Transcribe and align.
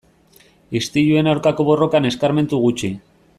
Istiluen 0.79 1.29
aurkako 1.33 1.67
borrokan 1.69 2.09
eskarmentu 2.13 2.63
gutxi. 2.65 2.93